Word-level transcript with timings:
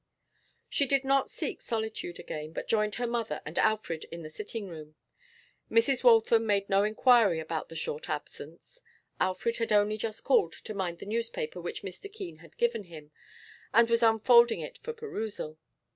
She 0.67 0.87
did 0.87 1.03
not 1.03 1.29
seek 1.29 1.61
solitude 1.61 2.17
again, 2.17 2.53
but 2.53 2.67
joined 2.67 2.95
her 2.95 3.05
mother 3.05 3.39
and 3.45 3.59
Alfred 3.59 4.05
in 4.05 4.23
the 4.23 4.31
sitting 4.31 4.67
room. 4.67 4.95
Mrs. 5.69 6.03
Waltham 6.03 6.47
made 6.47 6.67
no 6.67 6.81
inquiry 6.83 7.39
about 7.39 7.69
the 7.69 7.75
short 7.75 8.09
absence. 8.09 8.81
Alfred 9.19 9.57
had 9.57 9.71
only 9.71 9.99
just 9.99 10.23
called 10.23 10.53
to 10.53 10.73
mind 10.73 10.97
the 10.97 11.05
newspaper 11.05 11.61
which 11.61 11.83
Mr. 11.83 12.11
Keene 12.11 12.37
had 12.37 12.57
given 12.57 12.85
him; 12.85 13.11
and 13.75 13.91
was 13.91 14.01
unfolding 14.01 14.59
it 14.59 14.79
for 14.79 14.91
perusal. 14.91 15.59